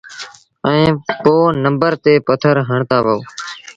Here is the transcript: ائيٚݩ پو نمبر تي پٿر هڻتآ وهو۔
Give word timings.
ائيٚݩ 0.67 0.95
پو 1.21 1.35
نمبر 1.63 1.91
تي 2.03 2.13
پٿر 2.27 2.55
هڻتآ 2.69 2.97
وهو۔ 3.05 3.17